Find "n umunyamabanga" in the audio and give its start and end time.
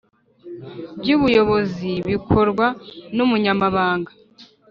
3.15-4.11